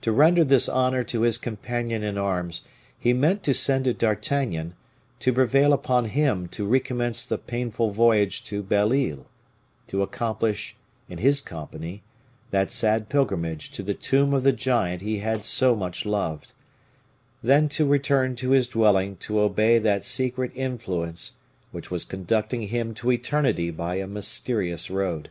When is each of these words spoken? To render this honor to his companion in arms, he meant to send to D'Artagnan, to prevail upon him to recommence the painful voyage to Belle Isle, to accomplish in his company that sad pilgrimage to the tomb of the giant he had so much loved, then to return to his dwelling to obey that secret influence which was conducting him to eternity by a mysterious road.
To 0.00 0.10
render 0.10 0.42
this 0.42 0.68
honor 0.68 1.04
to 1.04 1.20
his 1.22 1.38
companion 1.38 2.02
in 2.02 2.18
arms, 2.18 2.62
he 2.98 3.12
meant 3.12 3.44
to 3.44 3.54
send 3.54 3.84
to 3.84 3.94
D'Artagnan, 3.94 4.74
to 5.20 5.32
prevail 5.32 5.72
upon 5.72 6.06
him 6.06 6.48
to 6.48 6.66
recommence 6.66 7.24
the 7.24 7.38
painful 7.38 7.92
voyage 7.92 8.42
to 8.46 8.60
Belle 8.64 8.92
Isle, 8.92 9.26
to 9.86 10.02
accomplish 10.02 10.74
in 11.08 11.18
his 11.18 11.40
company 11.40 12.02
that 12.50 12.72
sad 12.72 13.08
pilgrimage 13.08 13.70
to 13.70 13.84
the 13.84 13.94
tomb 13.94 14.34
of 14.34 14.42
the 14.42 14.50
giant 14.50 15.00
he 15.00 15.18
had 15.18 15.44
so 15.44 15.76
much 15.76 16.04
loved, 16.04 16.54
then 17.40 17.68
to 17.68 17.86
return 17.86 18.34
to 18.34 18.50
his 18.50 18.66
dwelling 18.66 19.14
to 19.18 19.38
obey 19.38 19.78
that 19.78 20.02
secret 20.02 20.50
influence 20.56 21.34
which 21.70 21.88
was 21.88 22.04
conducting 22.04 22.62
him 22.62 22.94
to 22.94 23.12
eternity 23.12 23.70
by 23.70 23.94
a 23.94 24.08
mysterious 24.08 24.90
road. 24.90 25.30